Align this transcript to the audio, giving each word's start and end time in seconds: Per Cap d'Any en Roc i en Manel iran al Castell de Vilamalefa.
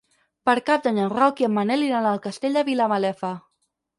Per 0.49 0.53
Cap 0.69 0.85
d'Any 0.87 1.01
en 1.03 1.11
Roc 1.11 1.43
i 1.43 1.47
en 1.49 1.53
Manel 1.59 1.85
iran 1.89 2.09
al 2.13 2.19
Castell 2.25 2.57
de 2.61 2.65
Vilamalefa. 2.73 3.33